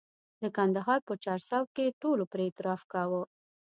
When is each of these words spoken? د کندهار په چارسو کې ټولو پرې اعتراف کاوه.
د 0.41 0.43
کندهار 0.57 0.99
په 1.07 1.13
چارسو 1.23 1.61
کې 1.75 1.95
ټولو 2.01 2.23
پرې 2.31 2.43
اعتراف 2.47 2.81
کاوه. 2.93 3.21